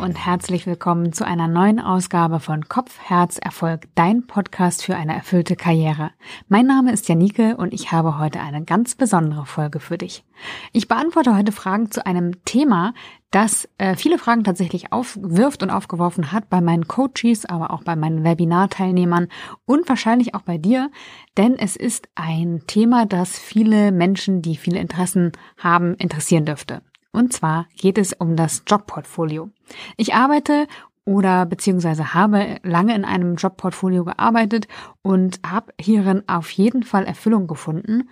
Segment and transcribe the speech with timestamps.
[0.00, 5.14] und herzlich willkommen zu einer neuen Ausgabe von Kopf, Herz, Erfolg, dein Podcast für eine
[5.14, 6.10] erfüllte Karriere.
[6.48, 10.24] Mein Name ist Janike und ich habe heute eine ganz besondere Folge für dich.
[10.72, 12.94] Ich beantworte heute Fragen zu einem Thema,
[13.30, 17.94] das äh, viele Fragen tatsächlich aufwirft und aufgeworfen hat bei meinen Coaches, aber auch bei
[17.94, 19.28] meinen Webinarteilnehmern
[19.66, 20.90] und wahrscheinlich auch bei dir,
[21.36, 26.80] denn es ist ein Thema, das viele Menschen, die viele Interessen haben, interessieren dürfte.
[27.12, 29.50] Und zwar geht es um das Jobportfolio.
[29.96, 30.66] Ich arbeite
[31.04, 34.68] oder beziehungsweise habe lange in einem Jobportfolio gearbeitet
[35.02, 38.08] und habe hierin auf jeden Fall Erfüllung gefunden.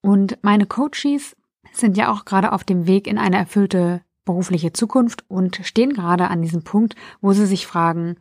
[0.00, 1.36] Und meine Coaches
[1.72, 6.28] sind ja auch gerade auf dem Weg in eine erfüllte berufliche Zukunft und stehen gerade
[6.28, 8.16] an diesem Punkt, wo sie sich fragen,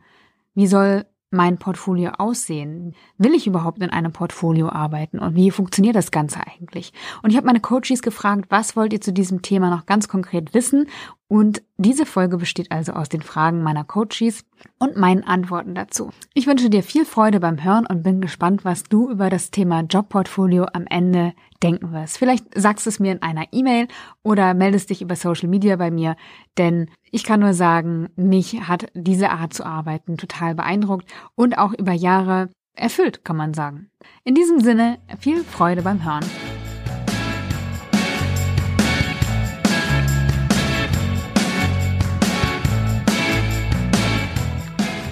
[0.55, 2.95] wie soll mein Portfolio aussehen?
[3.17, 5.19] Will ich überhaupt in einem Portfolio arbeiten?
[5.19, 6.91] Und wie funktioniert das Ganze eigentlich?
[7.21, 10.53] Und ich habe meine Coaches gefragt, was wollt ihr zu diesem Thema noch ganz konkret
[10.53, 10.87] wissen?
[11.29, 14.43] Und diese Folge besteht also aus den Fragen meiner Coaches
[14.79, 16.09] und meinen Antworten dazu.
[16.33, 19.81] Ich wünsche dir viel Freude beim Hören und bin gespannt, was du über das Thema
[19.81, 22.17] Jobportfolio am Ende denken wirst.
[22.17, 23.87] Vielleicht sagst du es mir in einer E-Mail
[24.23, 26.15] oder meldest dich über Social Media bei mir,
[26.57, 31.73] denn ich kann nur sagen, mich hat diese Art zu arbeiten total beeindruckt und auch
[31.73, 33.91] über Jahre erfüllt, kann man sagen.
[34.23, 36.25] In diesem Sinne, viel Freude beim Hören.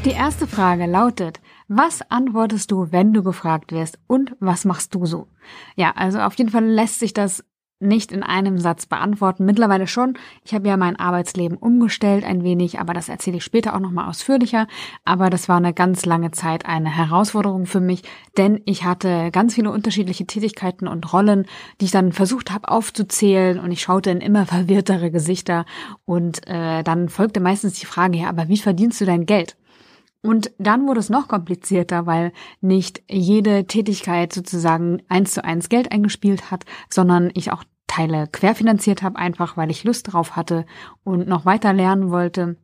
[0.07, 5.05] Die erste Frage lautet, was antwortest du, wenn du gefragt wirst und was machst du
[5.05, 5.27] so?
[5.75, 7.43] Ja, also auf jeden Fall lässt sich das
[7.81, 9.43] nicht in einem Satz beantworten.
[9.43, 10.17] Mittlerweile schon.
[10.45, 14.07] Ich habe ja mein Arbeitsleben umgestellt ein wenig, aber das erzähle ich später auch nochmal
[14.07, 14.67] ausführlicher.
[15.03, 18.03] Aber das war eine ganz lange Zeit eine Herausforderung für mich,
[18.37, 21.47] denn ich hatte ganz viele unterschiedliche Tätigkeiten und Rollen,
[21.81, 25.65] die ich dann versucht habe aufzuzählen und ich schaute in immer verwirrtere Gesichter
[26.05, 29.57] und äh, dann folgte meistens die Frage, ja, aber wie verdienst du dein Geld?
[30.21, 35.91] Und dann wurde es noch komplizierter, weil nicht jede Tätigkeit sozusagen eins zu eins Geld
[35.91, 40.65] eingespielt hat, sondern ich auch Teile querfinanziert habe, einfach weil ich Lust drauf hatte
[41.03, 42.57] und noch weiter lernen wollte.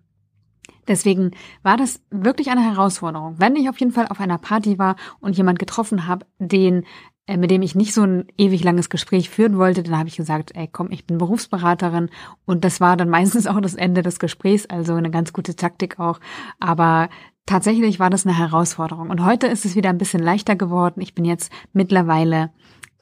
[0.88, 1.32] Deswegen
[1.62, 3.36] war das wirklich eine Herausforderung.
[3.38, 6.86] Wenn ich auf jeden Fall auf einer Party war und jemand getroffen habe, den
[7.26, 10.18] äh, mit dem ich nicht so ein ewig langes Gespräch führen wollte, dann habe ich
[10.18, 12.10] gesagt, ey, komm, ich bin Berufsberaterin
[12.46, 16.00] und das war dann meistens auch das Ende des Gesprächs, also eine ganz gute Taktik
[16.00, 16.20] auch,
[16.60, 17.10] aber
[17.46, 21.02] tatsächlich war das eine Herausforderung und heute ist es wieder ein bisschen leichter geworden.
[21.02, 22.52] Ich bin jetzt mittlerweile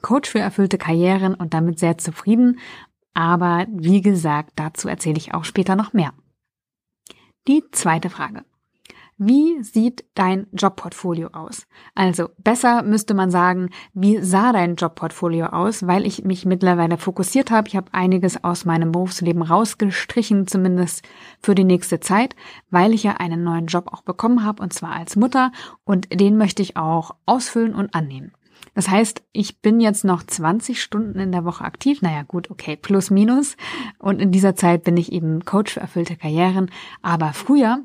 [0.00, 2.58] Coach für erfüllte Karrieren und damit sehr zufrieden,
[3.14, 6.12] aber wie gesagt, dazu erzähle ich auch später noch mehr.
[7.48, 8.44] Die zweite Frage.
[9.18, 11.66] Wie sieht dein Jobportfolio aus?
[11.94, 17.50] Also besser müsste man sagen, wie sah dein Jobportfolio aus, weil ich mich mittlerweile fokussiert
[17.50, 17.68] habe.
[17.68, 21.06] Ich habe einiges aus meinem Berufsleben rausgestrichen, zumindest
[21.40, 22.34] für die nächste Zeit,
[22.70, 25.52] weil ich ja einen neuen Job auch bekommen habe, und zwar als Mutter,
[25.84, 28.32] und den möchte ich auch ausfüllen und annehmen.
[28.74, 32.00] Das heißt, ich bin jetzt noch 20 Stunden in der Woche aktiv.
[32.00, 33.56] Naja, gut, okay, plus minus.
[33.98, 36.70] Und in dieser Zeit bin ich eben Coach für erfüllte Karrieren.
[37.02, 37.84] Aber früher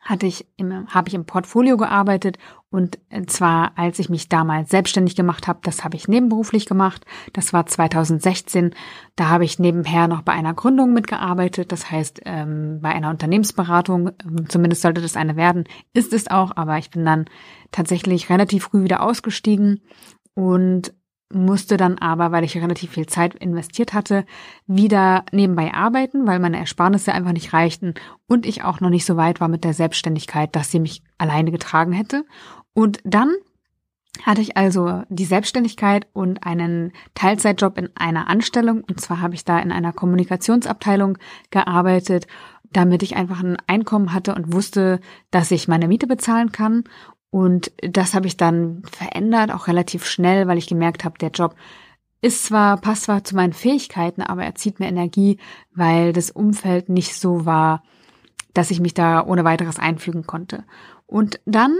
[0.00, 2.38] hatte ich im, habe ich im Portfolio gearbeitet
[2.70, 2.98] und
[3.28, 7.06] zwar als ich mich damals selbstständig gemacht habe, das habe ich nebenberuflich gemacht.
[7.32, 8.74] Das war 2016.
[9.16, 11.72] Da habe ich nebenher noch bei einer Gründung mitgearbeitet.
[11.72, 14.10] Das heißt ähm, bei einer Unternehmensberatung.
[14.48, 15.64] Zumindest sollte das eine werden.
[15.94, 16.52] Ist es auch.
[16.56, 17.24] Aber ich bin dann
[17.72, 19.80] tatsächlich relativ früh wieder ausgestiegen
[20.34, 20.92] und
[21.32, 24.24] musste dann aber, weil ich relativ viel Zeit investiert hatte,
[24.66, 27.94] wieder nebenbei arbeiten, weil meine Ersparnisse einfach nicht reichten
[28.26, 31.50] und ich auch noch nicht so weit war mit der Selbstständigkeit, dass sie mich alleine
[31.50, 32.24] getragen hätte.
[32.72, 33.34] Und dann
[34.22, 38.82] hatte ich also die Selbstständigkeit und einen Teilzeitjob in einer Anstellung.
[38.82, 41.18] Und zwar habe ich da in einer Kommunikationsabteilung
[41.50, 42.26] gearbeitet,
[42.72, 45.00] damit ich einfach ein Einkommen hatte und wusste,
[45.30, 46.84] dass ich meine Miete bezahlen kann
[47.30, 51.54] und das habe ich dann verändert, auch relativ schnell, weil ich gemerkt habe, der Job
[52.20, 55.38] ist zwar, passt zwar zu meinen Fähigkeiten, aber er zieht mir Energie,
[55.72, 57.82] weil das Umfeld nicht so war,
[58.54, 60.64] dass ich mich da ohne weiteres einfügen konnte.
[61.06, 61.76] Und dann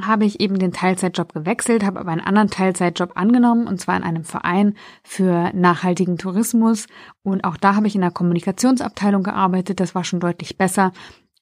[0.00, 4.02] habe ich eben den Teilzeitjob gewechselt, habe aber einen anderen Teilzeitjob angenommen, und zwar in
[4.02, 6.86] einem Verein für nachhaltigen Tourismus.
[7.22, 10.92] Und auch da habe ich in der Kommunikationsabteilung gearbeitet, das war schon deutlich besser.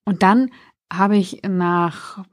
[0.05, 0.51] Und dann
[0.93, 2.25] habe ich nach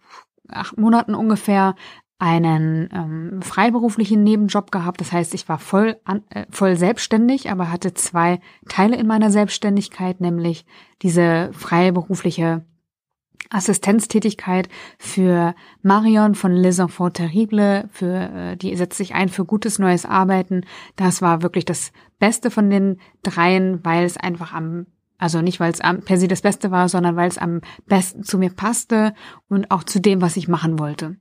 [0.49, 1.75] acht Monaten ungefähr
[2.19, 5.01] einen ähm, freiberuflichen Nebenjob gehabt.
[5.01, 9.29] Das heißt, ich war voll, an, äh, voll selbstständig, aber hatte zwei Teile in meiner
[9.29, 10.65] Selbstständigkeit, nämlich
[11.03, 12.65] diese freiberufliche
[13.49, 14.67] Assistenztätigkeit
[14.97, 20.05] für Marion von Les Enfants Terribles, für, äh, die setzt sich ein für gutes neues
[20.05, 20.61] Arbeiten.
[20.95, 25.71] Das war wirklich das Beste von den dreien, weil es einfach am Also nicht, weil
[25.71, 29.13] es per se das Beste war, sondern weil es am besten zu mir passte
[29.47, 31.17] und auch zu dem, was ich machen wollte.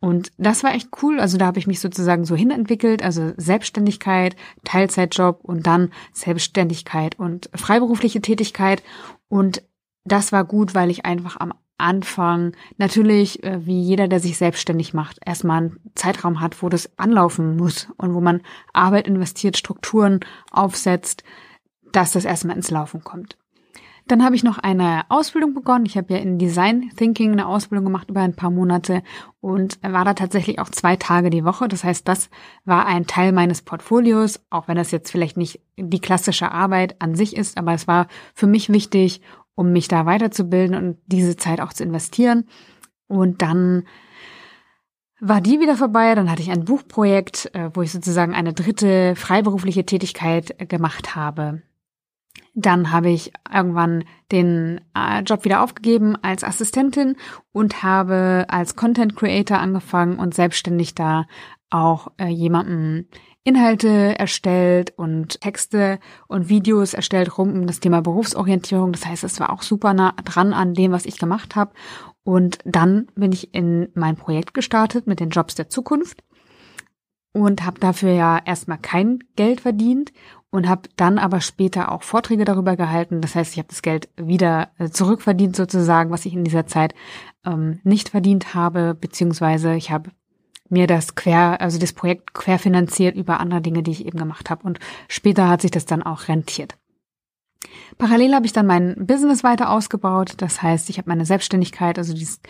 [0.00, 1.20] Und das war echt cool.
[1.20, 3.02] Also da habe ich mich sozusagen so hinentwickelt.
[3.02, 4.34] Also Selbstständigkeit,
[4.64, 8.82] Teilzeitjob und dann Selbstständigkeit und freiberufliche Tätigkeit.
[9.28, 9.62] Und
[10.04, 14.94] das war gut, weil ich einfach am Anfang natürlich, äh, wie jeder, der sich selbstständig
[14.94, 18.42] macht, erstmal einen Zeitraum hat, wo das anlaufen muss und wo man
[18.72, 21.24] Arbeit investiert, Strukturen aufsetzt,
[21.92, 23.36] dass das erstmal ins Laufen kommt.
[24.06, 25.86] Dann habe ich noch eine Ausbildung begonnen.
[25.86, 29.04] Ich habe ja in Design Thinking eine Ausbildung gemacht über ein paar Monate
[29.40, 31.68] und war da tatsächlich auch zwei Tage die Woche.
[31.68, 32.28] Das heißt, das
[32.64, 37.14] war ein Teil meines Portfolios, auch wenn das jetzt vielleicht nicht die klassische Arbeit an
[37.14, 39.20] sich ist, aber es war für mich wichtig,
[39.54, 42.48] um mich da weiterzubilden und diese Zeit auch zu investieren.
[43.06, 43.84] Und dann
[45.20, 46.14] war die wieder vorbei.
[46.14, 51.62] Dann hatte ich ein Buchprojekt, äh, wo ich sozusagen eine dritte freiberufliche Tätigkeit gemacht habe.
[52.54, 57.16] Dann habe ich irgendwann den äh, Job wieder aufgegeben als Assistentin
[57.52, 61.26] und habe als Content Creator angefangen und selbstständig da
[61.70, 63.08] auch äh, jemanden
[63.42, 65.98] Inhalte erstellt und Texte
[66.28, 68.92] und Videos erstellt rum um das Thema Berufsorientierung.
[68.92, 71.72] Das heißt, es war auch super nah dran an dem, was ich gemacht habe.
[72.22, 76.22] Und dann bin ich in mein Projekt gestartet mit den Jobs der Zukunft
[77.32, 80.12] und habe dafür ja erstmal kein Geld verdient
[80.50, 83.20] und habe dann aber später auch Vorträge darüber gehalten.
[83.20, 86.94] Das heißt, ich habe das Geld wieder äh, zurückverdient sozusagen, was ich in dieser Zeit
[87.46, 90.10] ähm, nicht verdient habe, beziehungsweise ich habe
[90.68, 94.64] mir das quer, also das Projekt querfinanziert über andere Dinge, die ich eben gemacht habe.
[94.64, 94.78] Und
[95.08, 96.76] später hat sich das dann auch rentiert.
[97.98, 100.34] Parallel habe ich dann mein Business weiter ausgebaut.
[100.38, 102.40] Das heißt, ich habe meine Selbstständigkeit, also dieses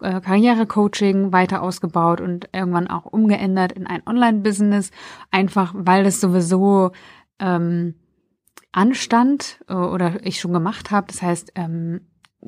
[0.00, 4.90] äh, Karrierecoaching weiter ausgebaut und irgendwann auch umgeändert in ein Online-Business,
[5.30, 6.92] einfach weil das sowieso
[7.38, 7.94] ähm,
[8.72, 11.06] anstand äh, oder ich schon gemacht habe.
[11.08, 12.02] Das heißt, ähm,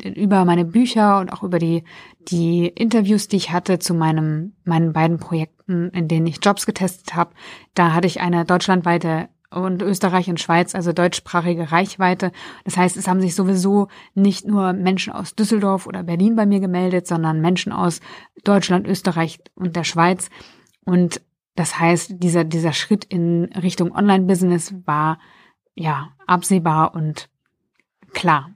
[0.05, 1.85] über meine Bücher und auch über die,
[2.21, 7.15] die Interviews, die ich hatte zu meinem, meinen beiden Projekten, in denen ich Jobs getestet
[7.15, 7.31] habe,
[7.75, 12.33] da hatte ich eine deutschlandweite und Österreich und Schweiz, also deutschsprachige Reichweite.
[12.65, 16.61] Das heißt, es haben sich sowieso nicht nur Menschen aus Düsseldorf oder Berlin bei mir
[16.61, 18.01] gemeldet, sondern Menschen aus
[18.45, 20.29] Deutschland, Österreich und der Schweiz.
[20.85, 21.23] Und
[21.55, 25.19] das heißt, dieser, dieser Schritt in Richtung Online-Business war
[25.75, 27.29] ja absehbar und
[28.13, 28.51] klar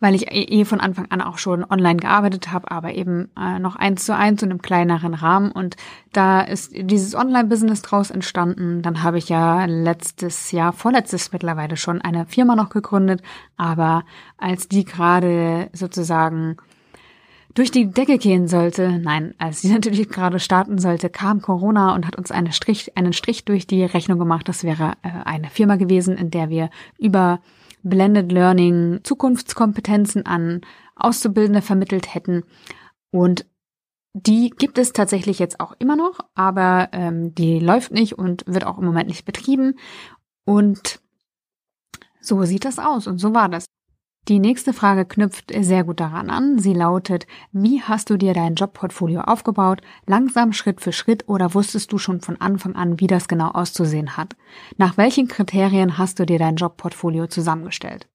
[0.00, 3.58] weil ich eh, eh von Anfang an auch schon online gearbeitet habe, aber eben äh,
[3.58, 5.50] noch eins zu eins und im kleineren Rahmen.
[5.50, 5.76] Und
[6.12, 8.82] da ist dieses Online-Business draus entstanden.
[8.82, 13.22] Dann habe ich ja letztes Jahr, vorletztes mittlerweile schon eine Firma noch gegründet,
[13.56, 14.04] aber
[14.36, 16.56] als die gerade sozusagen
[17.54, 22.06] durch die Decke gehen sollte, nein, als die natürlich gerade starten sollte, kam Corona und
[22.06, 24.48] hat uns eine Strich, einen Strich durch die Rechnung gemacht.
[24.48, 27.40] Das wäre äh, eine Firma gewesen, in der wir über
[27.82, 30.60] Blended Learning Zukunftskompetenzen an
[30.96, 32.44] Auszubildende vermittelt hätten.
[33.10, 33.46] Und
[34.14, 38.66] die gibt es tatsächlich jetzt auch immer noch, aber ähm, die läuft nicht und wird
[38.66, 39.78] auch im Moment nicht betrieben.
[40.44, 41.00] Und
[42.20, 43.66] so sieht das aus und so war das.
[44.28, 46.58] Die nächste Frage knüpft sehr gut daran an.
[46.58, 49.80] Sie lautet, wie hast du dir dein Jobportfolio aufgebaut?
[50.04, 54.18] Langsam, Schritt für Schritt oder wusstest du schon von Anfang an, wie das genau auszusehen
[54.18, 54.36] hat?
[54.76, 58.06] Nach welchen Kriterien hast du dir dein Jobportfolio zusammengestellt?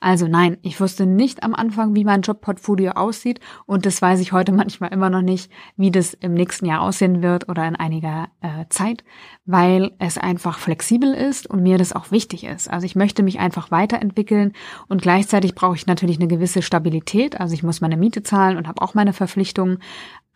[0.00, 4.32] Also nein, ich wusste nicht am Anfang, wie mein Jobportfolio aussieht und das weiß ich
[4.32, 8.28] heute manchmal immer noch nicht, wie das im nächsten Jahr aussehen wird oder in einiger
[8.40, 9.04] äh, Zeit,
[9.44, 12.70] weil es einfach flexibel ist und mir das auch wichtig ist.
[12.70, 14.52] Also ich möchte mich einfach weiterentwickeln
[14.88, 17.40] und gleichzeitig brauche ich natürlich eine gewisse Stabilität.
[17.40, 19.78] Also ich muss meine Miete zahlen und habe auch meine Verpflichtungen.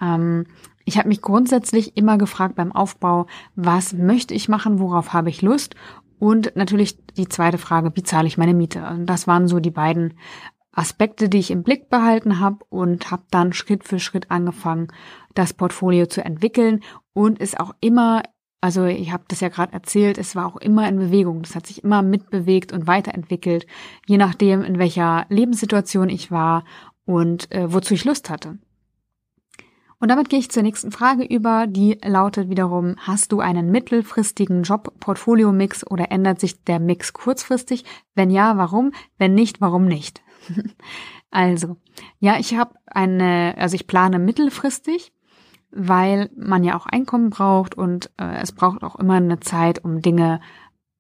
[0.01, 0.47] Ähm,
[0.89, 3.27] ich habe mich grundsätzlich immer gefragt beim Aufbau,
[3.57, 5.75] was möchte ich machen, worauf habe ich Lust
[6.19, 8.87] und natürlich die zweite Frage, wie zahle ich meine Miete?
[8.87, 10.15] Und das waren so die beiden
[10.73, 14.89] Aspekte, die ich im Blick behalten habe und habe dann Schritt für Schritt angefangen,
[15.35, 16.83] das Portfolio zu entwickeln
[17.15, 18.23] und ist auch immer,
[18.61, 21.43] also ich habe das ja gerade erzählt, es war auch immer in Bewegung.
[21.43, 23.67] Das hat sich immer mitbewegt und weiterentwickelt,
[24.07, 26.65] je nachdem, in welcher Lebenssituation ich war
[27.07, 28.59] und äh, wozu ich Lust hatte.
[29.99, 34.63] Und damit gehe ich zur nächsten Frage über, die lautet wiederum, hast du einen mittelfristigen
[34.63, 37.85] Job-Portfolio-Mix oder ändert sich der Mix kurzfristig?
[38.15, 38.93] Wenn ja, warum?
[39.17, 40.23] Wenn nicht, warum nicht?
[41.31, 41.77] also,
[42.19, 45.13] ja, ich habe eine, also ich plane mittelfristig,
[45.71, 50.03] weil man ja auch Einkommen braucht und äh, es braucht auch immer eine Zeit, um
[50.03, 50.41] Dinge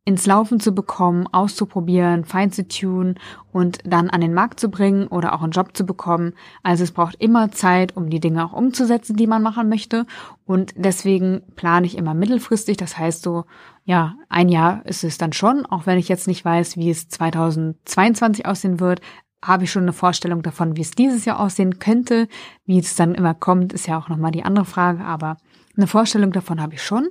[0.06, 3.16] ins Laufen zu bekommen, auszuprobieren, fein zu tun
[3.52, 6.32] und dann an den Markt zu bringen oder auch einen Job zu bekommen.
[6.62, 10.06] Also es braucht immer Zeit, um die Dinge auch umzusetzen, die man machen möchte.
[10.44, 12.76] Und deswegen plane ich immer mittelfristig.
[12.76, 13.46] Das heißt so,
[13.84, 17.08] ja, ein Jahr ist es dann schon, auch wenn ich jetzt nicht weiß, wie es
[17.08, 19.00] 2022 aussehen wird,
[19.44, 22.28] habe ich schon eine Vorstellung davon, wie es dieses Jahr aussehen könnte.
[22.64, 25.36] Wie es dann immer kommt, ist ja auch nochmal die andere Frage, aber
[25.76, 27.08] eine Vorstellung davon habe ich schon.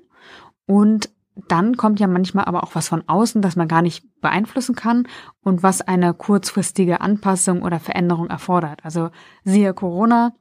[0.66, 1.10] Und
[1.48, 5.08] dann kommt ja manchmal aber auch was von außen, das man gar nicht beeinflussen kann
[5.42, 8.84] und was eine kurzfristige Anpassung oder Veränderung erfordert.
[8.84, 9.10] Also
[9.44, 10.34] siehe Corona.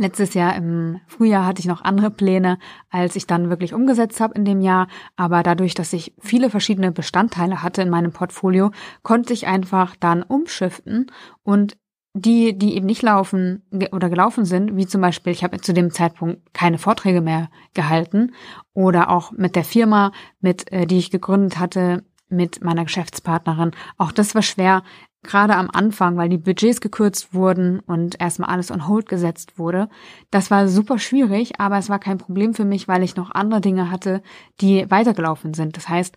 [0.00, 4.34] Letztes Jahr im Frühjahr hatte ich noch andere Pläne, als ich dann wirklich umgesetzt habe
[4.34, 4.86] in dem Jahr.
[5.16, 8.70] Aber dadurch, dass ich viele verschiedene Bestandteile hatte in meinem Portfolio,
[9.02, 11.10] konnte ich einfach dann umschiften
[11.42, 11.76] und
[12.20, 15.90] die, die eben nicht laufen oder gelaufen sind, wie zum Beispiel, ich habe zu dem
[15.90, 18.32] Zeitpunkt keine Vorträge mehr gehalten
[18.74, 23.70] oder auch mit der Firma, mit äh, die ich gegründet hatte, mit meiner Geschäftspartnerin.
[23.96, 24.82] Auch das war schwer,
[25.22, 29.88] gerade am Anfang, weil die Budgets gekürzt wurden und erstmal alles on hold gesetzt wurde.
[30.30, 33.60] Das war super schwierig, aber es war kein Problem für mich, weil ich noch andere
[33.60, 34.22] Dinge hatte,
[34.60, 35.76] die weitergelaufen sind.
[35.76, 36.16] Das heißt,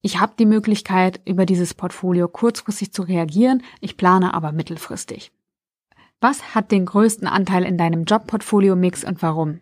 [0.00, 5.32] ich habe die Möglichkeit, über dieses Portfolio kurzfristig zu reagieren, ich plane aber mittelfristig.
[6.20, 9.60] Was hat den größten Anteil in deinem Jobportfolio-Mix und warum?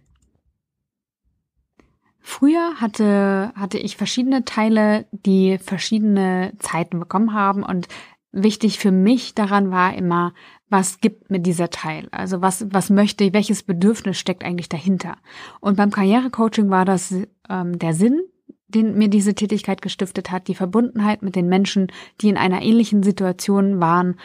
[2.20, 7.88] Früher hatte, hatte ich verschiedene Teile, die verschiedene Zeiten bekommen haben und
[8.32, 10.34] wichtig für mich daran war immer,
[10.68, 12.08] was gibt mir dieser Teil?
[12.10, 15.16] Also was, was möchte ich, welches Bedürfnis steckt eigentlich dahinter?
[15.60, 17.14] Und beim Karrierecoaching war das
[17.48, 18.20] ähm, der Sinn,
[18.68, 21.88] den mir diese Tätigkeit gestiftet hat, die Verbundenheit mit den Menschen,
[22.20, 24.16] die in einer ähnlichen Situation waren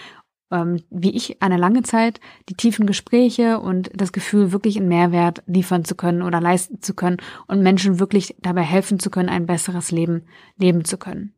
[0.52, 2.20] ähm, wie ich eine lange Zeit,
[2.50, 6.94] die tiefen Gespräche und das Gefühl, wirklich einen Mehrwert liefern zu können oder leisten zu
[6.94, 7.18] können
[7.48, 10.24] und Menschen wirklich dabei helfen zu können, ein besseres Leben
[10.58, 11.34] leben zu können.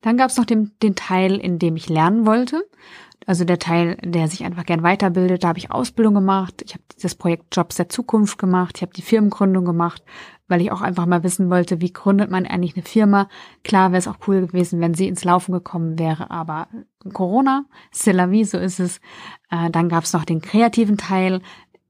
[0.00, 2.62] Dann gab es noch den, den Teil, in dem ich lernen wollte.
[3.26, 5.44] Also der Teil, der sich einfach gern weiterbildet.
[5.44, 6.62] Da habe ich Ausbildung gemacht.
[6.64, 8.76] Ich habe das Projekt Jobs der Zukunft gemacht.
[8.76, 10.02] Ich habe die Firmengründung gemacht
[10.48, 13.28] weil ich auch einfach mal wissen wollte, wie gründet man eigentlich eine Firma.
[13.62, 16.68] Klar wäre es auch cool gewesen, wenn sie ins Laufen gekommen wäre, aber
[17.12, 18.98] Corona, c'est la vie, so ist es.
[19.50, 21.42] Äh, dann gab es noch den kreativen Teil,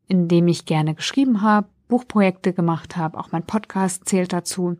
[0.08, 4.76] in dem ich gerne geschrieben habe, Buchprojekte gemacht habe, auch mein Podcast zählt dazu.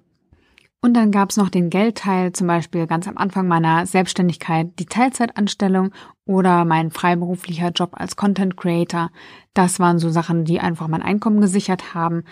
[0.81, 4.87] Und dann gab es noch den Geldteil, zum Beispiel ganz am Anfang meiner Selbstständigkeit die
[4.87, 5.91] Teilzeitanstellung
[6.25, 9.11] oder mein freiberuflicher Job als Content Creator.
[9.55, 12.23] Das waren so Sachen, die einfach mein Einkommen gesichert haben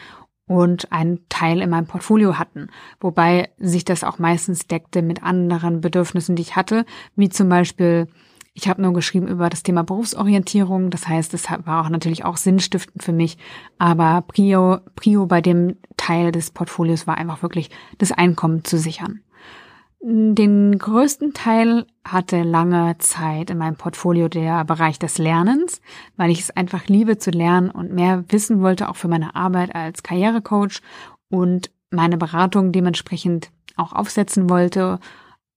[0.46, 2.68] und einen Teil in meinem Portfolio hatten,
[3.00, 6.84] wobei sich das auch meistens deckte mit anderen Bedürfnissen, die ich hatte,
[7.16, 8.06] wie zum Beispiel
[8.56, 12.38] ich habe nur geschrieben über das Thema Berufsorientierung, das heißt, es war auch natürlich auch
[12.38, 13.36] sinnstiftend für mich,
[13.78, 19.20] aber Prio, Prio bei dem Teil des Portfolios war einfach wirklich das Einkommen zu sichern.
[20.00, 25.82] Den größten Teil hatte lange Zeit in meinem Portfolio der Bereich des Lernens,
[26.16, 29.74] weil ich es einfach liebe zu lernen und mehr wissen wollte, auch für meine Arbeit
[29.74, 30.80] als Karrierecoach
[31.28, 34.98] und meine Beratung dementsprechend auch aufsetzen wollte.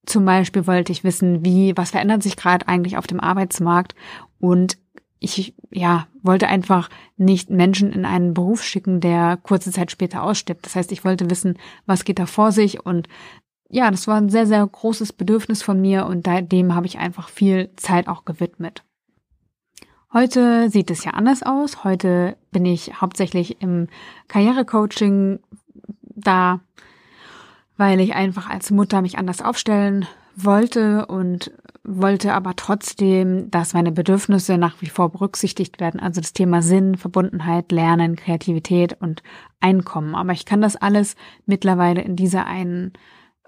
[0.05, 3.95] Zum Beispiel wollte ich wissen, wie, was verändert sich gerade eigentlich auf dem Arbeitsmarkt
[4.39, 4.77] und
[5.19, 10.65] ich ja wollte einfach nicht Menschen in einen Beruf schicken, der kurze Zeit später ausstirbt.
[10.65, 13.07] Das heißt, ich wollte wissen, was geht da vor sich und
[13.69, 17.29] ja, das war ein sehr, sehr großes Bedürfnis von mir und dem habe ich einfach
[17.29, 18.83] viel Zeit auch gewidmet.
[20.11, 21.83] Heute sieht es ja anders aus.
[21.83, 23.87] Heute bin ich hauptsächlich im
[24.27, 25.39] Karrierecoaching
[26.01, 26.61] da,
[27.79, 30.05] weil ich einfach als Mutter mich anders aufstellen
[30.36, 31.51] wollte und
[31.86, 36.01] wollte aber trotzdem, dass meine Bedürfnisse nach wie vor berücksichtigt werden.
[36.01, 39.24] Also das Thema Sinn, Verbundenheit, Lernen, Kreativität und
[39.62, 40.13] Einkommen.
[40.13, 42.91] Aber ich kann das alles mittlerweile in dieser einen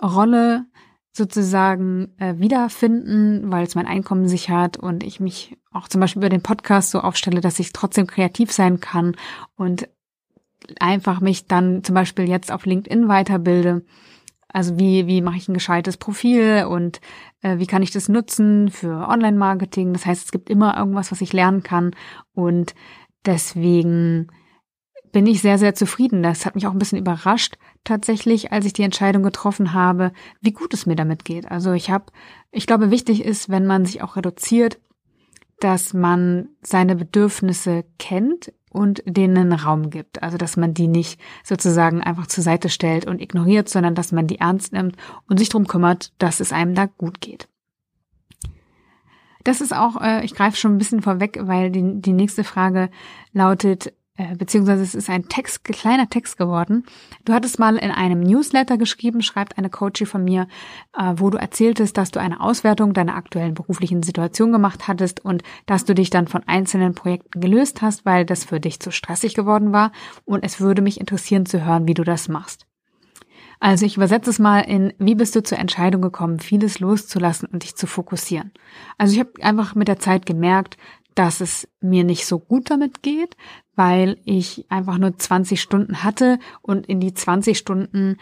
[0.02, 0.66] Rolle
[1.12, 6.30] sozusagen äh, wiederfinden, weil es mein Einkommen sichert und ich mich auch zum Beispiel über
[6.30, 9.18] den Podcast so aufstelle, dass ich trotzdem kreativ sein kann
[9.58, 9.90] und
[10.80, 13.84] einfach mich dann zum Beispiel jetzt auf LinkedIn weiterbilde.
[14.54, 17.00] Also wie, wie mache ich ein gescheites Profil und
[17.42, 19.94] äh, wie kann ich das nutzen für Online-Marketing?
[19.94, 21.96] Das heißt, es gibt immer irgendwas, was ich lernen kann
[22.34, 22.76] und
[23.26, 24.28] deswegen
[25.12, 26.24] bin ich sehr, sehr zufrieden.
[26.24, 30.54] Das hat mich auch ein bisschen überrascht, tatsächlich, als ich die Entscheidung getroffen habe, wie
[30.54, 31.50] gut es mir damit geht.
[31.50, 32.06] Also ich habe,
[32.52, 34.80] ich glaube, wichtig ist, wenn man sich auch reduziert,
[35.60, 40.24] dass man seine Bedürfnisse kennt und denen Raum gibt.
[40.24, 44.28] Also dass man die nicht sozusagen einfach zur Seite stellt und ignoriert, sondern dass man
[44.28, 44.96] die ernst nimmt
[45.28, 47.48] und sich darum kümmert, dass es einem da gut geht.
[49.44, 52.90] Das ist auch, äh, ich greife schon ein bisschen vorweg, weil die, die nächste Frage
[53.34, 56.86] lautet, äh, beziehungsweise es ist ein Text, kleiner Text geworden.
[57.24, 60.48] Du hattest mal in einem Newsletter geschrieben, schreibt eine Coachie von mir,
[60.98, 65.44] äh, wo du erzähltest, dass du eine Auswertung deiner aktuellen beruflichen Situation gemacht hattest und
[65.66, 69.34] dass du dich dann von einzelnen Projekten gelöst hast, weil das für dich zu stressig
[69.34, 69.92] geworden war.
[70.26, 72.68] Und es würde mich interessieren zu hören, wie du das machst.
[73.64, 77.62] Also ich übersetze es mal in, wie bist du zur Entscheidung gekommen, vieles loszulassen und
[77.62, 78.52] dich zu fokussieren.
[78.98, 80.78] Also ich habe einfach mit der Zeit gemerkt,
[81.16, 83.36] dass es mir nicht so gut damit geht,
[83.76, 88.18] weil ich einfach nur 20 Stunden hatte und in die 20 Stunden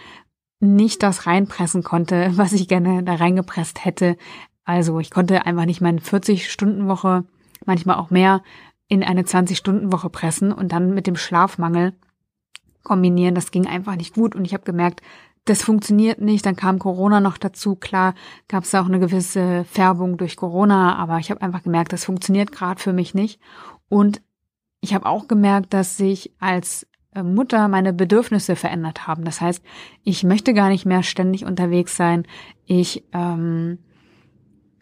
[0.60, 4.18] nicht das reinpressen konnte, was ich gerne da reingepresst hätte.
[4.66, 7.26] Also ich konnte einfach nicht meine 40-Stunden-Woche,
[7.66, 8.44] manchmal auch mehr,
[8.88, 11.94] in eine 20-Stunden-Woche pressen und dann mit dem Schlafmangel
[12.84, 13.36] kombinieren.
[13.36, 15.02] Das ging einfach nicht gut und ich habe gemerkt,
[15.46, 16.46] das funktioniert nicht.
[16.46, 17.76] Dann kam Corona noch dazu.
[17.76, 18.14] Klar
[18.48, 22.52] gab es auch eine gewisse Färbung durch Corona, aber ich habe einfach gemerkt, das funktioniert
[22.52, 23.40] gerade für mich nicht.
[23.88, 24.22] Und
[24.82, 29.24] ich habe auch gemerkt, dass sich als äh, Mutter meine Bedürfnisse verändert haben.
[29.26, 29.64] Das heißt,
[30.04, 32.26] ich möchte gar nicht mehr ständig unterwegs sein.
[32.66, 33.80] Ich ähm,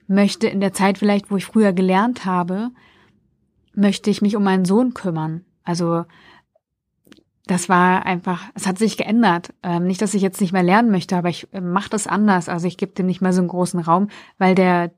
[0.07, 2.71] möchte in der Zeit vielleicht, wo ich früher gelernt habe,
[3.73, 5.45] möchte ich mich um meinen Sohn kümmern.
[5.63, 6.05] Also
[7.47, 9.53] das war einfach, es hat sich geändert.
[9.63, 12.49] Ähm, nicht, dass ich jetzt nicht mehr lernen möchte, aber ich äh, mache das anders.
[12.49, 14.91] Also ich gebe dem nicht mehr so einen großen Raum, weil der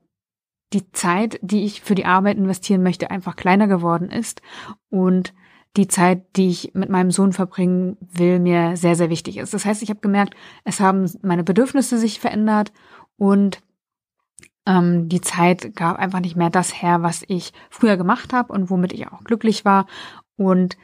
[0.72, 4.40] die Zeit, die ich für die Arbeit investieren möchte, einfach kleiner geworden ist
[4.88, 5.34] und
[5.76, 9.54] die Zeit, die ich mit meinem Sohn verbringen will, mir sehr, sehr wichtig ist.
[9.54, 12.72] Das heißt, ich habe gemerkt, es haben meine Bedürfnisse sich verändert
[13.16, 13.60] und
[14.66, 18.70] ähm, die Zeit gab einfach nicht mehr das her, was ich früher gemacht habe und
[18.70, 19.86] womit ich auch glücklich war.
[20.36, 20.76] Und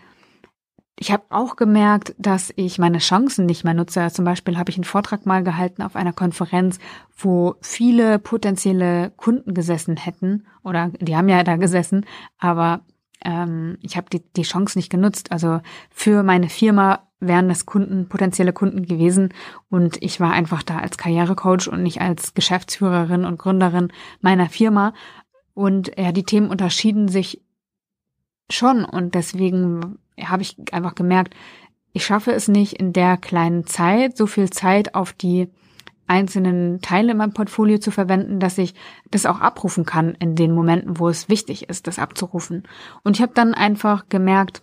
[0.99, 4.09] ich habe auch gemerkt, dass ich meine Chancen nicht mehr nutze.
[4.11, 6.79] Zum Beispiel habe ich einen Vortrag mal gehalten auf einer Konferenz,
[7.19, 10.47] wo viele potenzielle Kunden gesessen hätten.
[10.65, 12.07] Oder die haben ja da gesessen,
[12.39, 12.81] aber
[13.23, 15.33] ähm, ich habe die, die Chance nicht genutzt.
[15.33, 15.61] Also
[15.91, 19.35] für meine Firma wären das Kunden, potenzielle Kunden gewesen.
[19.69, 24.95] Und ich war einfach da als Karrierecoach und nicht als Geschäftsführerin und Gründerin meiner Firma.
[25.53, 27.43] Und ja, die Themen unterschieden sich
[28.49, 28.85] schon.
[28.85, 31.35] Und deswegen habe ich einfach gemerkt,
[31.93, 35.49] ich schaffe es nicht in der kleinen Zeit, so viel Zeit auf die
[36.07, 38.75] einzelnen Teile in meinem Portfolio zu verwenden, dass ich
[39.11, 42.65] das auch abrufen kann in den Momenten, wo es wichtig ist, das abzurufen.
[43.03, 44.63] Und ich habe dann einfach gemerkt,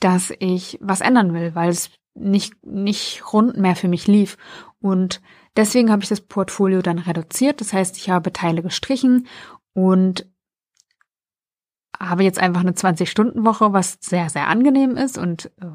[0.00, 4.36] dass ich was ändern will, weil es nicht, nicht rund mehr für mich lief.
[4.80, 5.20] Und
[5.56, 7.60] deswegen habe ich das Portfolio dann reduziert.
[7.60, 9.26] Das heißt, ich habe Teile gestrichen
[9.72, 10.26] und
[11.98, 15.66] habe jetzt einfach eine 20-Stunden-Woche, was sehr, sehr angenehm ist und äh,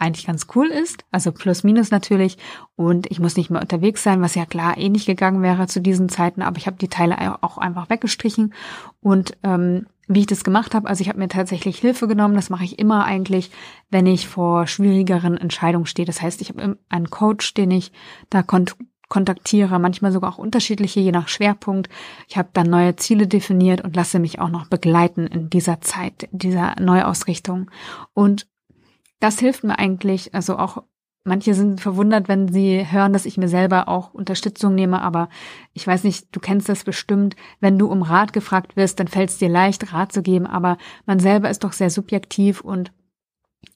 [0.00, 1.04] eigentlich ganz cool ist.
[1.10, 2.38] Also plus minus natürlich.
[2.74, 5.80] Und ich muss nicht mehr unterwegs sein, was ja klar eh nicht gegangen wäre zu
[5.80, 6.42] diesen Zeiten.
[6.42, 8.54] Aber ich habe die Teile auch einfach weggestrichen.
[9.00, 12.34] Und ähm, wie ich das gemacht habe, also ich habe mir tatsächlich Hilfe genommen.
[12.34, 13.50] Das mache ich immer eigentlich,
[13.90, 16.06] wenn ich vor schwierigeren Entscheidungen stehe.
[16.06, 17.92] Das heißt, ich habe einen Coach, den ich
[18.30, 18.42] da
[19.10, 21.90] kontaktiere, manchmal sogar auch unterschiedliche, je nach Schwerpunkt.
[22.28, 26.28] Ich habe dann neue Ziele definiert und lasse mich auch noch begleiten in dieser Zeit,
[26.30, 27.70] dieser Neuausrichtung.
[28.14, 28.46] Und
[29.18, 30.84] das hilft mir eigentlich, also auch
[31.22, 35.28] Manche sind verwundert, wenn sie hören, dass ich mir selber auch Unterstützung nehme, aber
[35.74, 37.36] ich weiß nicht, du kennst das bestimmt.
[37.60, 40.78] Wenn du um Rat gefragt wirst, dann fällt es dir leicht, Rat zu geben, aber
[41.04, 42.90] man selber ist doch sehr subjektiv und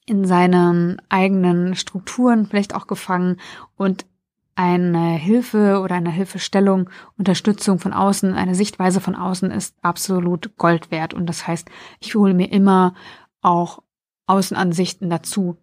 [0.07, 3.37] in seinen eigenen Strukturen vielleicht auch gefangen
[3.75, 4.07] und
[4.55, 10.91] eine Hilfe oder eine Hilfestellung, Unterstützung von außen, eine Sichtweise von außen ist absolut Gold
[10.91, 11.13] wert.
[11.13, 12.93] Und das heißt, ich hole mir immer
[13.41, 13.83] auch
[14.27, 15.57] Außenansichten dazu.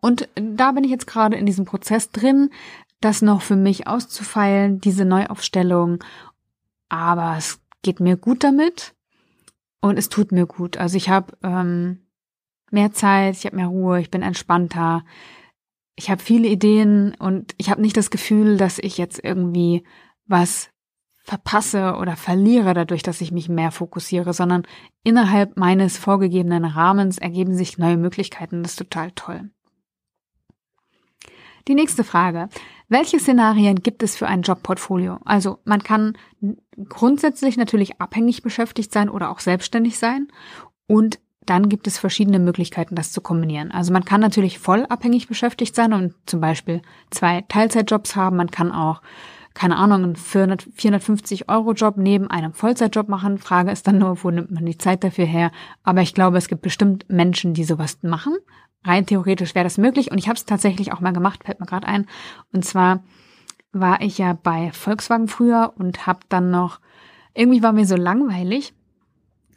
[0.00, 2.50] Und da bin ich jetzt gerade in diesem Prozess drin,
[3.00, 6.02] das noch für mich auszufeilen, diese Neuaufstellung.
[6.88, 8.94] Aber es geht mir gut damit
[9.80, 10.78] und es tut mir gut.
[10.78, 12.00] Also ich habe ähm,
[12.70, 15.04] mehr Zeit, ich habe mehr Ruhe, ich bin entspannter
[15.96, 19.84] ich habe viele Ideen und ich habe nicht das Gefühl, dass ich jetzt irgendwie
[20.26, 20.70] was
[21.24, 24.66] verpasse oder verliere dadurch, dass ich mich mehr fokussiere, sondern
[25.04, 28.62] innerhalb meines vorgegebenen Rahmens ergeben sich neue Möglichkeiten.
[28.62, 29.50] Das ist total toll.
[31.66, 32.48] Die nächste Frage.
[32.88, 35.18] Welche Szenarien gibt es für ein Jobportfolio?
[35.24, 36.18] Also man kann
[36.90, 40.28] grundsätzlich natürlich abhängig beschäftigt sein oder auch selbstständig sein.
[40.86, 43.70] Und dann gibt es verschiedene Möglichkeiten, das zu kombinieren.
[43.70, 48.36] Also man kann natürlich voll abhängig beschäftigt sein und zum Beispiel zwei Teilzeitjobs haben.
[48.36, 49.02] Man kann auch,
[49.54, 53.38] keine Ahnung, einen 450 Euro Job neben einem Vollzeitjob machen.
[53.38, 55.50] Frage ist dann nur, wo nimmt man die Zeit dafür her?
[55.82, 58.36] Aber ich glaube, es gibt bestimmt Menschen, die sowas machen.
[58.84, 61.66] Rein theoretisch wäre das möglich und ich habe es tatsächlich auch mal gemacht, fällt mir
[61.66, 62.06] gerade ein.
[62.52, 63.02] Und zwar
[63.72, 66.80] war ich ja bei Volkswagen früher und habe dann noch,
[67.34, 68.74] irgendwie war mir so langweilig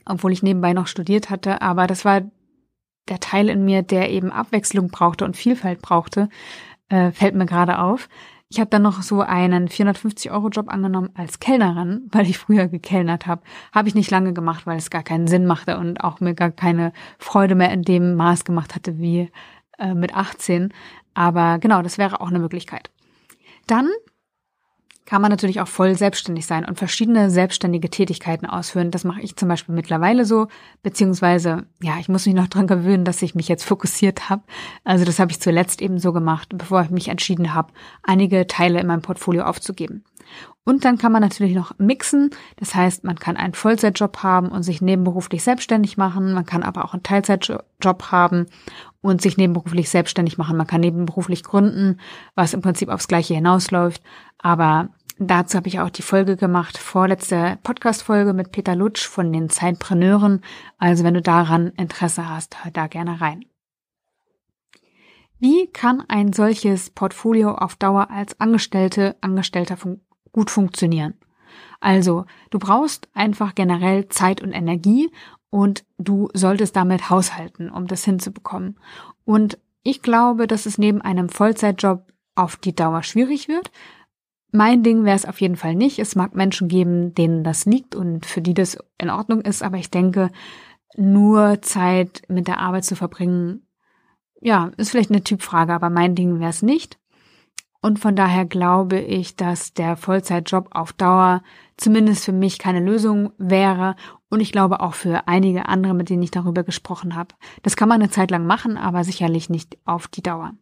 [0.08, 1.62] obwohl ich nebenbei noch studiert hatte.
[1.62, 2.22] Aber das war
[3.10, 6.30] der Teil in mir, der eben Abwechslung brauchte und Vielfalt brauchte,
[6.89, 8.10] äh, fällt mir gerade auf.
[8.50, 13.41] Ich habe dann noch so einen 450-Euro-Job angenommen als Kellnerin, weil ich früher gekellnert habe.
[13.74, 16.52] Habe ich nicht lange gemacht, weil es gar keinen Sinn machte und auch mir gar
[16.52, 19.30] keine Freude mehr in dem Maß gemacht hatte wie
[19.78, 20.74] äh, mit 18.
[21.13, 22.91] Aber genau, das wäre auch eine Möglichkeit.
[23.65, 23.89] Dann
[25.08, 28.91] kann man natürlich auch voll selbstständig sein und verschiedene selbstständige Tätigkeiten ausführen.
[28.91, 30.48] Das mache ich zum Beispiel mittlerweile so,
[30.84, 34.43] beziehungsweise, ja, ich muss mich noch dran gewöhnen, dass ich mich jetzt fokussiert habe.
[34.84, 37.72] Also das habe ich zuletzt eben so gemacht, bevor ich mich entschieden habe,
[38.04, 40.04] einige Teile in meinem Portfolio aufzugeben.
[40.65, 42.30] Und dann kann man natürlich noch mixen.
[42.58, 46.34] Das heißt, man kann einen Vollzeitjob haben und sich nebenberuflich selbstständig machen.
[46.34, 48.48] Man kann aber auch einen Teilzeitjob haben
[49.00, 50.58] und sich nebenberuflich selbstständig machen.
[50.58, 52.02] Man kann nebenberuflich gründen,
[52.36, 54.04] was im Prinzip aufs Gleiche hinausläuft.
[54.39, 59.49] Aber Dazu habe ich auch die Folge gemacht, vorletzte Podcast-Folge mit Peter Lutsch von den
[59.49, 60.43] Zeitpreneuren.
[60.77, 63.43] Also wenn du daran Interesse hast, hör da gerne rein.
[65.39, 70.01] Wie kann ein solches Portfolio auf Dauer als Angestellte, Angestellter fun
[70.32, 71.15] gut funktionieren?
[71.80, 75.12] Also, du brauchst einfach generell Zeit und Energie
[75.49, 78.80] und du solltest damit haushalten, um das hinzubekommen.
[79.25, 83.71] Und ich glaube, dass es neben einem Vollzeitjob auf die Dauer schwierig wird,
[84.52, 86.00] mein Ding wäre es auf jeden Fall nicht.
[86.00, 89.78] Es mag Menschen geben, denen das liegt und für die das in Ordnung ist, aber
[89.78, 90.30] ich denke,
[90.96, 93.68] nur Zeit mit der Arbeit zu verbringen,
[94.42, 96.98] ja, ist vielleicht eine Typfrage, aber mein Ding wäre es nicht.
[97.82, 101.42] Und von daher glaube ich, dass der Vollzeitjob auf Dauer
[101.78, 103.96] zumindest für mich keine Lösung wäre
[104.30, 107.36] und ich glaube auch für einige andere, mit denen ich darüber gesprochen habe.
[107.64, 110.54] Das kann man eine Zeit lang machen, aber sicherlich nicht auf die Dauer.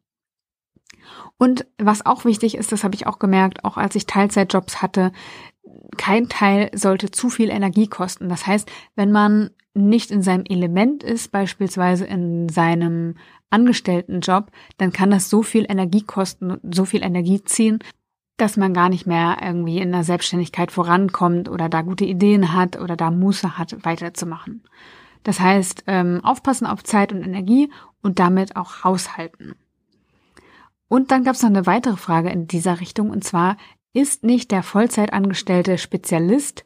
[1.37, 5.11] Und was auch wichtig ist, das habe ich auch gemerkt, auch als ich Teilzeitjobs hatte,
[5.97, 8.29] kein Teil sollte zu viel Energie kosten.
[8.29, 13.15] Das heißt, wenn man nicht in seinem Element ist, beispielsweise in seinem
[13.49, 17.79] Angestelltenjob, dann kann das so viel Energie kosten so viel Energie ziehen,
[18.37, 22.79] dass man gar nicht mehr irgendwie in der Selbstständigkeit vorankommt oder da gute Ideen hat
[22.79, 24.63] oder da Muße hat, weiterzumachen.
[25.23, 27.71] Das heißt, ähm, aufpassen auf Zeit und Energie
[28.01, 29.55] und damit auch haushalten.
[30.87, 33.57] Und dann gab es noch eine weitere Frage in dieser Richtung, und zwar,
[33.93, 36.65] ist nicht der Vollzeitangestellte Spezialist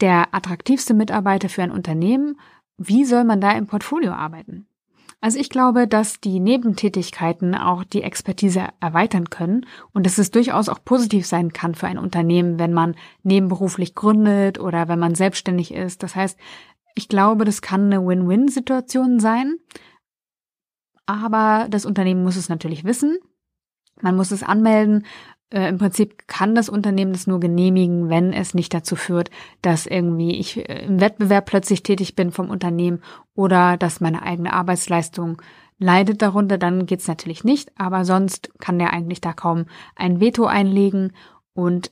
[0.00, 2.38] der attraktivste Mitarbeiter für ein Unternehmen?
[2.76, 4.66] Wie soll man da im Portfolio arbeiten?
[5.20, 10.68] Also ich glaube, dass die Nebentätigkeiten auch die Expertise erweitern können und dass es durchaus
[10.68, 15.72] auch positiv sein kann für ein Unternehmen, wenn man nebenberuflich gründet oder wenn man selbstständig
[15.72, 16.02] ist.
[16.02, 16.38] Das heißt,
[16.94, 19.56] ich glaube, das kann eine Win-Win-Situation sein.
[21.06, 23.16] Aber das Unternehmen muss es natürlich wissen
[24.04, 25.06] man muss es anmelden.
[25.50, 29.30] Äh, Im Prinzip kann das Unternehmen das nur genehmigen, wenn es nicht dazu führt,
[29.62, 33.02] dass irgendwie ich äh, im Wettbewerb plötzlich tätig bin vom Unternehmen
[33.34, 35.40] oder dass meine eigene Arbeitsleistung
[35.78, 37.72] leidet darunter, dann geht's natürlich nicht.
[37.76, 39.64] Aber sonst kann der eigentlich da kaum
[39.96, 41.12] ein Veto einlegen
[41.54, 41.90] und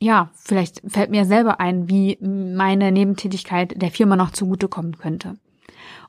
[0.00, 5.36] ja, vielleicht fällt mir selber ein, wie meine Nebentätigkeit der Firma noch zugutekommen könnte.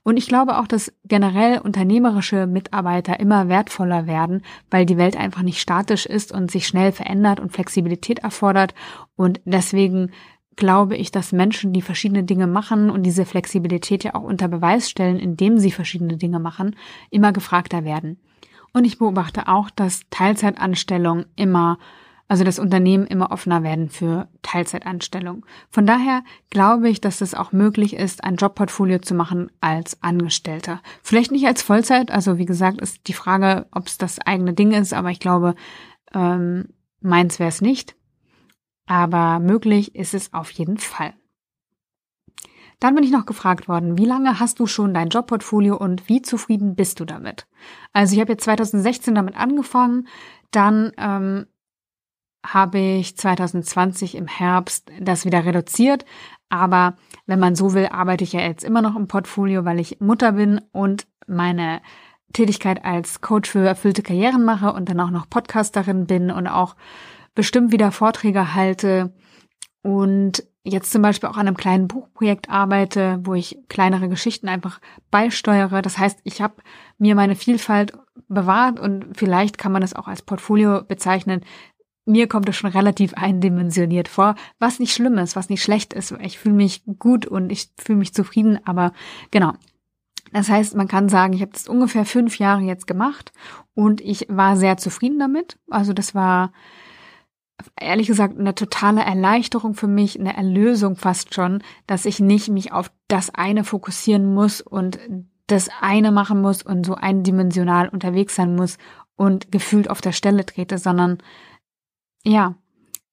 [0.07, 4.41] Und ich glaube auch, dass generell unternehmerische Mitarbeiter immer wertvoller werden,
[4.71, 8.73] weil die Welt einfach nicht statisch ist und sich schnell verändert und Flexibilität erfordert.
[9.17, 10.11] Und deswegen
[10.55, 14.89] glaube ich, dass Menschen, die verschiedene Dinge machen und diese Flexibilität ja auch unter Beweis
[14.89, 16.77] stellen, indem sie verschiedene Dinge machen,
[17.09, 18.17] immer gefragter werden.
[18.71, 21.79] Und ich beobachte auch, dass Teilzeitanstellung immer
[22.27, 25.45] also das Unternehmen immer offener werden für Teilzeitanstellung.
[25.69, 30.81] Von daher glaube ich, dass es auch möglich ist, ein Jobportfolio zu machen als Angestellter.
[31.01, 34.71] Vielleicht nicht als Vollzeit, also wie gesagt, ist die Frage, ob es das eigene Ding
[34.71, 35.55] ist, aber ich glaube,
[36.13, 37.95] ähm, meins wäre es nicht.
[38.87, 41.13] Aber möglich ist es auf jeden Fall.
[42.79, 46.21] Dann bin ich noch gefragt worden, wie lange hast du schon dein Jobportfolio und wie
[46.21, 47.47] zufrieden bist du damit?
[47.91, 50.07] Also ich habe jetzt 2016 damit angefangen,
[50.51, 51.47] dann ähm,
[52.45, 56.05] habe ich 2020 im Herbst das wieder reduziert.
[56.49, 56.95] Aber
[57.25, 60.33] wenn man so will, arbeite ich ja jetzt immer noch im Portfolio, weil ich Mutter
[60.33, 61.81] bin und meine
[62.33, 66.75] Tätigkeit als Coach für erfüllte Karrieren mache und dann auch noch Podcasterin bin und auch
[67.35, 69.13] bestimmt wieder Vorträge halte
[69.81, 74.81] und jetzt zum Beispiel auch an einem kleinen Buchprojekt arbeite, wo ich kleinere Geschichten einfach
[75.11, 75.81] beisteuere.
[75.81, 76.55] Das heißt, ich habe
[76.97, 77.93] mir meine Vielfalt
[78.27, 81.41] bewahrt und vielleicht kann man es auch als Portfolio bezeichnen,
[82.07, 86.11] mir kommt es schon relativ eindimensioniert vor, was nicht schlimm ist, was nicht schlecht ist.
[86.21, 88.93] Ich fühle mich gut und ich fühle mich zufrieden, aber
[89.31, 89.53] genau.
[90.33, 93.31] Das heißt, man kann sagen, ich habe das ungefähr fünf Jahre jetzt gemacht
[93.75, 95.57] und ich war sehr zufrieden damit.
[95.69, 96.51] Also das war
[97.79, 102.71] ehrlich gesagt eine totale Erleichterung für mich, eine Erlösung fast schon, dass ich nicht mich
[102.71, 104.99] auf das eine fokussieren muss und
[105.47, 108.77] das eine machen muss und so eindimensional unterwegs sein muss
[109.15, 111.17] und gefühlt auf der Stelle trete, sondern
[112.27, 112.55] ja,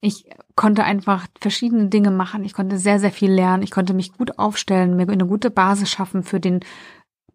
[0.01, 2.45] ich konnte einfach verschiedene Dinge machen.
[2.45, 3.63] Ich konnte sehr, sehr viel lernen.
[3.63, 6.61] Ich konnte mich gut aufstellen, mir eine gute Basis schaffen für den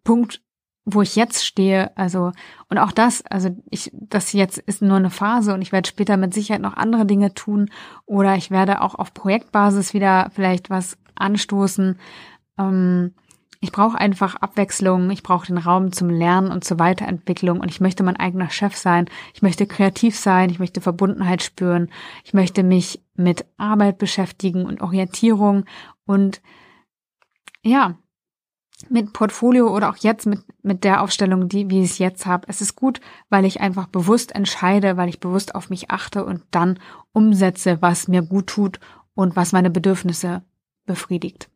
[0.04, 0.40] Punkt,
[0.84, 1.96] wo ich jetzt stehe.
[1.96, 2.32] Also,
[2.68, 6.16] und auch das, also ich, das jetzt ist nur eine Phase und ich werde später
[6.16, 7.70] mit Sicherheit noch andere Dinge tun
[8.06, 11.98] oder ich werde auch auf Projektbasis wieder vielleicht was anstoßen.
[12.58, 13.14] Ähm,
[13.62, 17.60] ich brauche einfach Abwechslung, ich brauche den Raum zum Lernen und zur Weiterentwicklung.
[17.60, 21.90] Und ich möchte mein eigener Chef sein, ich möchte kreativ sein, ich möchte Verbundenheit spüren,
[22.24, 25.66] ich möchte mich mit Arbeit beschäftigen und Orientierung
[26.06, 26.40] und
[27.62, 27.98] ja,
[28.88, 32.46] mit Portfolio oder auch jetzt mit, mit der Aufstellung, die, wie ich es jetzt habe.
[32.48, 36.42] Es ist gut, weil ich einfach bewusst entscheide, weil ich bewusst auf mich achte und
[36.50, 36.78] dann
[37.12, 38.80] umsetze, was mir gut tut
[39.12, 40.42] und was meine Bedürfnisse
[40.86, 41.50] befriedigt.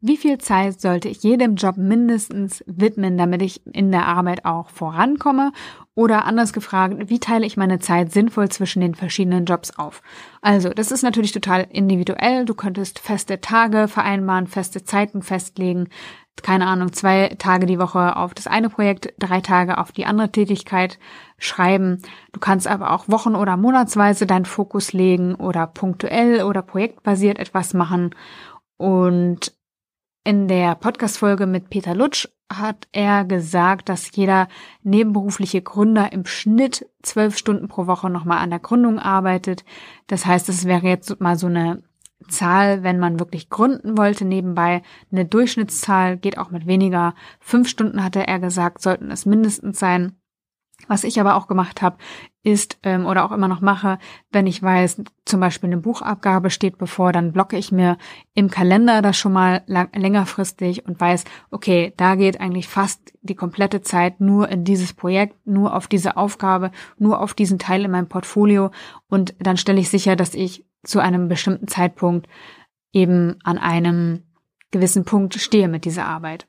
[0.00, 4.70] Wie viel Zeit sollte ich jedem Job mindestens widmen, damit ich in der Arbeit auch
[4.70, 5.50] vorankomme?
[5.96, 10.00] Oder anders gefragt, wie teile ich meine Zeit sinnvoll zwischen den verschiedenen Jobs auf?
[10.40, 12.44] Also, das ist natürlich total individuell.
[12.44, 15.88] Du könntest feste Tage vereinbaren, feste Zeiten festlegen.
[16.40, 20.30] Keine Ahnung, zwei Tage die Woche auf das eine Projekt, drei Tage auf die andere
[20.30, 21.00] Tätigkeit
[21.38, 22.02] schreiben.
[22.30, 27.74] Du kannst aber auch wochen- oder monatsweise deinen Fokus legen oder punktuell oder projektbasiert etwas
[27.74, 28.14] machen.
[28.76, 29.57] Und
[30.24, 34.48] in der Podcast-Folge mit Peter Lutsch hat er gesagt, dass jeder
[34.82, 39.64] nebenberufliche Gründer im Schnitt zwölf Stunden pro Woche nochmal an der Gründung arbeitet.
[40.06, 41.82] Das heißt, es wäre jetzt mal so eine
[42.28, 44.82] Zahl, wenn man wirklich gründen wollte nebenbei.
[45.12, 47.14] Eine Durchschnittszahl geht auch mit weniger.
[47.38, 50.17] Fünf Stunden hatte er gesagt, sollten es mindestens sein.
[50.86, 51.98] Was ich aber auch gemacht habe,
[52.42, 53.98] ist ähm, oder auch immer noch mache,
[54.30, 57.98] wenn ich weiß, zum Beispiel eine Buchabgabe steht bevor, dann blocke ich mir
[58.34, 63.34] im Kalender das schon mal lang, längerfristig und weiß, okay, da geht eigentlich fast die
[63.34, 67.90] komplette Zeit nur in dieses Projekt, nur auf diese Aufgabe, nur auf diesen Teil in
[67.90, 68.70] meinem Portfolio
[69.08, 72.28] und dann stelle ich sicher, dass ich zu einem bestimmten Zeitpunkt
[72.92, 74.22] eben an einem
[74.70, 76.47] gewissen Punkt stehe mit dieser Arbeit.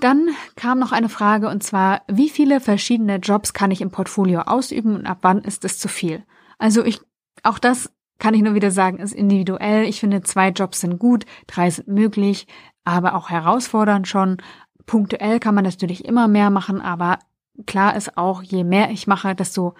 [0.00, 4.42] Dann kam noch eine Frage und zwar, wie viele verschiedene Jobs kann ich im Portfolio
[4.42, 6.22] ausüben und ab wann ist es zu viel?
[6.58, 7.00] Also ich,
[7.42, 9.84] auch das kann ich nur wieder sagen, ist individuell.
[9.84, 12.46] Ich finde, zwei Jobs sind gut, drei sind möglich,
[12.84, 14.38] aber auch herausfordernd schon.
[14.86, 17.18] Punktuell kann man natürlich immer mehr machen, aber
[17.66, 19.74] klar ist auch, je mehr ich mache, desto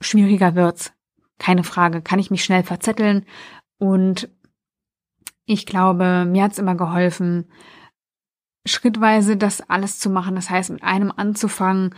[0.00, 0.92] schwieriger wird's.
[1.38, 3.24] Keine Frage, kann ich mich schnell verzetteln
[3.78, 4.28] und
[5.44, 7.48] ich glaube, mir hat's immer geholfen,
[8.66, 10.34] schrittweise das alles zu machen.
[10.34, 11.94] Das heißt, mit einem anzufangen,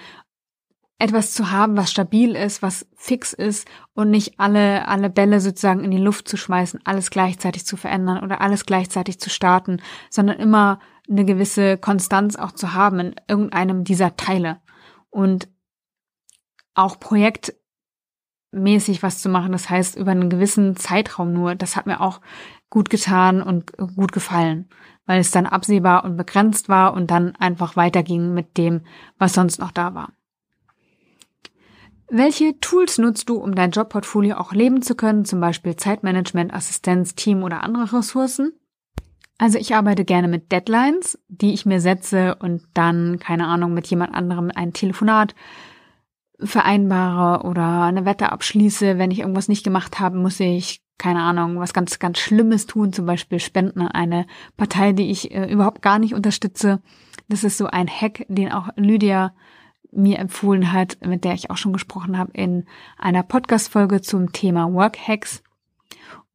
[1.01, 5.83] etwas zu haben, was stabil ist, was fix ist und nicht alle, alle Bälle sozusagen
[5.83, 10.39] in die Luft zu schmeißen, alles gleichzeitig zu verändern oder alles gleichzeitig zu starten, sondern
[10.39, 14.61] immer eine gewisse Konstanz auch zu haben in irgendeinem dieser Teile
[15.09, 15.49] und
[16.75, 19.53] auch projektmäßig was zu machen.
[19.53, 21.55] Das heißt, über einen gewissen Zeitraum nur.
[21.55, 22.21] Das hat mir auch
[22.69, 24.69] gut getan und gut gefallen
[25.11, 28.83] weil es dann absehbar und begrenzt war und dann einfach weiterging mit dem,
[29.19, 30.13] was sonst noch da war.
[32.09, 37.17] Welche Tools nutzt du, um dein Jobportfolio auch leben zu können, zum Beispiel Zeitmanagement, Assistenz,
[37.17, 38.53] Team oder andere Ressourcen?
[39.37, 43.89] Also ich arbeite gerne mit Deadlines, die ich mir setze und dann, keine Ahnung, mit
[43.89, 45.35] jemand anderem ein Telefonat
[46.39, 48.97] vereinbare oder eine Wette abschließe.
[48.97, 52.93] Wenn ich irgendwas nicht gemacht habe, muss ich keine Ahnung, was ganz, ganz Schlimmes tun,
[52.93, 54.27] zum Beispiel spenden an eine
[54.59, 56.83] Partei, die ich äh, überhaupt gar nicht unterstütze.
[57.27, 59.33] Das ist so ein Hack, den auch Lydia
[59.91, 62.67] mir empfohlen hat, mit der ich auch schon gesprochen habe in
[62.99, 65.43] einer Podcast-Folge zum Thema Work-Hacks.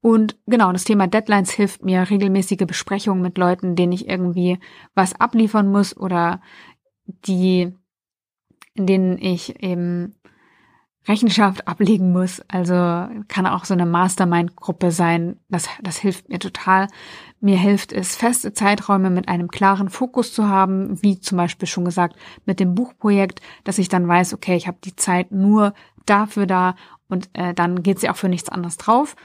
[0.01, 4.57] Und genau, das Thema Deadlines hilft mir, regelmäßige Besprechungen mit Leuten, denen ich irgendwie
[4.95, 6.41] was abliefern muss oder
[7.05, 7.71] die,
[8.73, 10.15] in denen ich eben
[11.07, 12.41] Rechenschaft ablegen muss.
[12.47, 12.73] Also
[13.27, 15.37] kann auch so eine Mastermind-Gruppe sein.
[15.49, 16.87] Das, das hilft mir total.
[17.39, 21.85] Mir hilft es, feste Zeiträume mit einem klaren Fokus zu haben, wie zum Beispiel schon
[21.85, 22.15] gesagt
[22.45, 25.73] mit dem Buchprojekt, dass ich dann weiß, okay, ich habe die Zeit nur
[26.05, 26.75] dafür da
[27.07, 29.15] und äh, dann geht sie auch für nichts anderes drauf.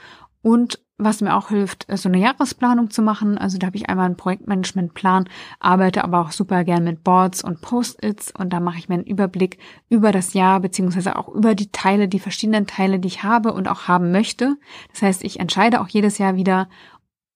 [0.43, 3.37] Und was mir auch hilft, so eine Jahresplanung zu machen.
[3.37, 5.27] Also da habe ich einmal einen Projektmanagementplan,
[5.59, 9.05] arbeite aber auch super gern mit Boards und Post-its und da mache ich mir einen
[9.05, 9.57] Überblick
[9.89, 13.67] über das Jahr beziehungsweise auch über die Teile, die verschiedenen Teile, die ich habe und
[13.67, 14.57] auch haben möchte.
[14.91, 16.69] Das heißt, ich entscheide auch jedes Jahr wieder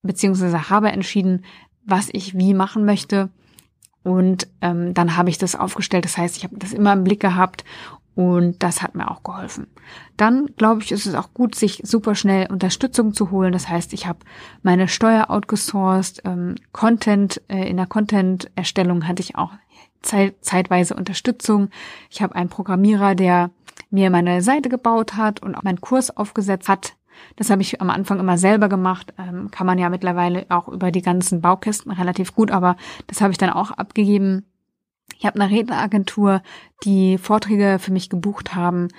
[0.03, 1.43] beziehungsweise habe entschieden,
[1.83, 3.29] was ich wie machen möchte.
[4.03, 6.05] Und ähm, dann habe ich das aufgestellt.
[6.05, 7.63] Das heißt, ich habe das immer im Blick gehabt
[8.15, 9.67] Und das hat mir auch geholfen.
[10.15, 13.51] Dann, glaube ich, ist es auch gut, sich super schnell Unterstützung zu holen.
[13.51, 14.19] Das heißt, ich habe
[14.63, 19.51] meine Steuer outgesourced, ähm, Content, äh, in der Content-Erstellung hatte ich auch
[20.01, 21.69] zeit, zeitweise Unterstützung.
[22.09, 23.51] Ich habe einen Programmierer, der
[23.89, 26.95] mir meine Seite gebaut hat und auch meinen Kurs aufgesetzt hat.
[27.35, 29.13] Das habe ich am Anfang immer selber gemacht.
[29.17, 33.31] Ähm, kann man ja mittlerweile auch über die ganzen Baukästen relativ gut, aber das habe
[33.31, 34.45] ich dann auch abgegeben
[35.17, 36.41] ich habe eine Redneragentur,
[36.83, 38.89] die Vorträge für mich gebucht haben.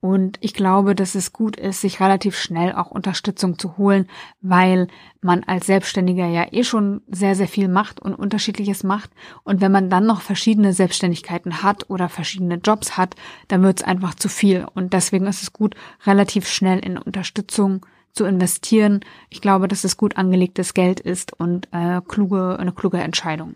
[0.00, 4.08] Und ich glaube, dass es gut ist, sich relativ schnell auch Unterstützung zu holen,
[4.40, 4.88] weil
[5.20, 9.10] man als Selbstständiger ja eh schon sehr, sehr viel macht und unterschiedliches macht.
[9.44, 13.14] Und wenn man dann noch verschiedene Selbstständigkeiten hat oder verschiedene Jobs hat,
[13.46, 14.66] dann wird es einfach zu viel.
[14.74, 19.04] Und deswegen ist es gut, relativ schnell in Unterstützung zu investieren.
[19.30, 23.54] Ich glaube, dass es gut angelegtes Geld ist und äh, kluge, eine kluge Entscheidung.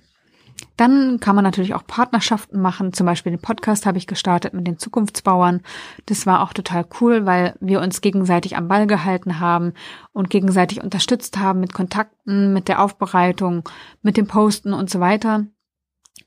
[0.76, 2.92] Dann kann man natürlich auch Partnerschaften machen.
[2.92, 5.62] Zum Beispiel den Podcast habe ich gestartet mit den Zukunftsbauern.
[6.04, 9.72] Das war auch total cool, weil wir uns gegenseitig am Ball gehalten haben
[10.12, 13.66] und gegenseitig unterstützt haben mit Kontakten, mit der Aufbereitung,
[14.02, 15.46] mit dem Posten und so weiter.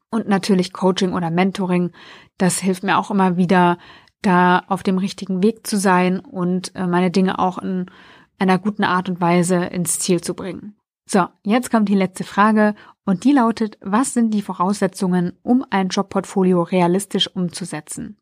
[0.10, 1.92] Und natürlich Coaching oder Mentoring.
[2.40, 3.78] Das hilft mir auch immer wieder,
[4.22, 7.86] da auf dem richtigen Weg zu sein und äh, meine Dinge auch in
[8.40, 10.79] einer guten Art und Weise ins Ziel zu bringen.
[11.12, 15.88] So, jetzt kommt die letzte Frage und die lautet, was sind die Voraussetzungen, um ein
[15.88, 18.20] Jobportfolio realistisch umzusetzen?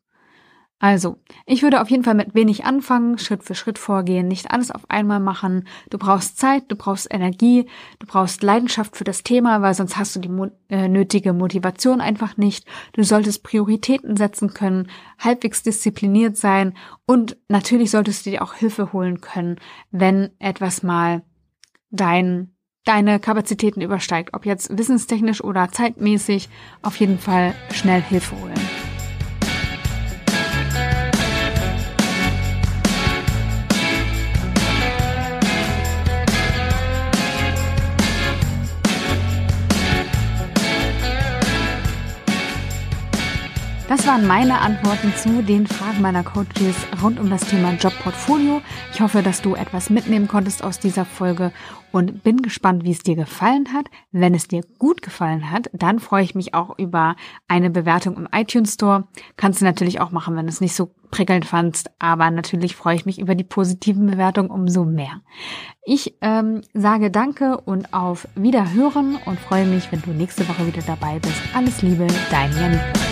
[0.78, 4.70] Also, ich würde auf jeden Fall mit wenig anfangen, Schritt für Schritt vorgehen, nicht alles
[4.70, 5.68] auf einmal machen.
[5.90, 7.66] Du brauchst Zeit, du brauchst Energie,
[7.98, 12.00] du brauchst Leidenschaft für das Thema, weil sonst hast du die mo äh, nötige Motivation
[12.00, 12.66] einfach nicht.
[12.94, 16.72] Du solltest Prioritäten setzen können, halbwegs diszipliniert sein
[17.04, 19.56] und natürlich solltest du dir auch Hilfe holen können,
[19.90, 21.20] wenn etwas mal
[21.90, 26.48] dein deine Kapazitäten übersteigt, ob jetzt wissenstechnisch oder zeitmäßig,
[26.82, 28.67] auf jeden Fall schnell Hilfe holen.
[43.88, 48.60] Das waren meine Antworten zu den Fragen meiner Coaches rund um das Thema Jobportfolio.
[48.92, 51.52] Ich hoffe, dass du etwas mitnehmen konntest aus dieser Folge
[51.90, 53.86] und bin gespannt, wie es dir gefallen hat.
[54.12, 57.16] Wenn es dir gut gefallen hat, dann freue ich mich auch über
[57.48, 59.08] eine Bewertung im iTunes Store.
[59.38, 62.96] Kannst du natürlich auch machen, wenn du es nicht so prickelnd fandst, aber natürlich freue
[62.96, 65.22] ich mich über die positiven Bewertungen umso mehr.
[65.86, 70.82] Ich ähm, sage Danke und auf Wiederhören und freue mich, wenn du nächste Woche wieder
[70.86, 71.40] dabei bist.
[71.54, 73.07] Alles Liebe, dein Janik.